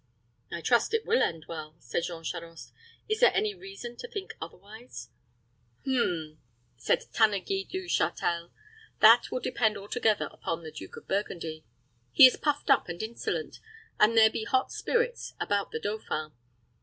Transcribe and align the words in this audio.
"I 0.51 0.61
trust 0.61 0.95
it 0.95 1.05
will 1.05 1.21
end 1.21 1.45
well," 1.47 1.75
said 1.77 2.01
Jean 2.05 2.23
Charost 2.23 2.71
"Is 3.07 3.19
there 3.19 3.31
any 3.35 3.53
reason 3.53 3.95
to 3.97 4.07
think 4.07 4.33
otherwise?" 4.41 5.09
"Hum!" 5.85 6.39
said 6.75 7.03
Tanneguy 7.13 7.65
du 7.69 7.85
Châtel. 7.85 8.49
"That 8.99 9.29
will 9.29 9.41
depend 9.41 9.77
altogether 9.77 10.25
upon 10.31 10.63
the 10.63 10.71
Duke 10.71 10.97
of 10.97 11.07
Burgundy. 11.07 11.65
He 12.11 12.25
is 12.25 12.35
puffed 12.35 12.71
up 12.71 12.89
and 12.89 13.03
insolent, 13.03 13.59
and 13.99 14.17
there 14.17 14.31
be 14.31 14.43
hot 14.43 14.71
spirits 14.71 15.35
about 15.39 15.69
the 15.69 15.79
dauphin. 15.79 16.31